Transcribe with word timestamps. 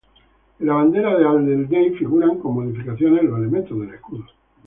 En 0.59 0.65
la 0.65 0.73
bandera 0.73 1.15
de 1.15 1.27
Alderney 1.27 1.91
figuran, 1.93 2.39
con 2.39 2.55
modificaciones, 2.55 3.23
los 3.23 3.37
elementos 3.37 3.79
del 3.79 3.93
escudo. 3.93 4.25